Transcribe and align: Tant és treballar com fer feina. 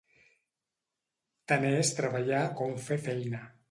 Tant 1.53 1.69
és 1.73 1.95
treballar 2.01 2.43
com 2.61 2.79
fer 2.91 3.03
feina. 3.09 3.49